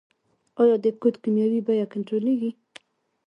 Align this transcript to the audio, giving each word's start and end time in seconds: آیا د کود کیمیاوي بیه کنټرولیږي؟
آیا 0.61 0.75
د 0.83 0.85
کود 1.01 1.15
کیمیاوي 1.23 1.59
بیه 1.67 1.85
کنټرولیږي؟ 1.93 2.51